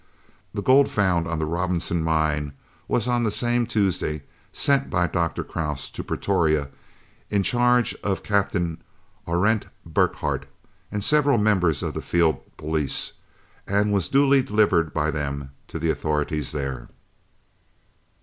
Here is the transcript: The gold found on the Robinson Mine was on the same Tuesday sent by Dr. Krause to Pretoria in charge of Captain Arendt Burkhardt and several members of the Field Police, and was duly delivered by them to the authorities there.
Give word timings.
The 0.51 0.63
gold 0.63 0.89
found 0.89 1.27
on 1.27 1.37
the 1.37 1.45
Robinson 1.45 2.01
Mine 2.01 2.53
was 2.87 3.07
on 3.07 3.23
the 3.23 3.29
same 3.31 3.67
Tuesday 3.67 4.23
sent 4.51 4.89
by 4.89 5.05
Dr. 5.05 5.43
Krause 5.43 5.91
to 5.91 6.03
Pretoria 6.03 6.69
in 7.29 7.43
charge 7.43 7.93
of 8.03 8.23
Captain 8.23 8.81
Arendt 9.27 9.67
Burkhardt 9.85 10.47
and 10.91 11.03
several 11.03 11.37
members 11.37 11.83
of 11.83 11.93
the 11.93 12.01
Field 12.01 12.41
Police, 12.57 13.13
and 13.67 13.93
was 13.93 14.07
duly 14.07 14.41
delivered 14.41 14.91
by 14.91 15.11
them 15.11 15.51
to 15.67 15.77
the 15.77 15.91
authorities 15.91 16.51
there. 16.51 16.89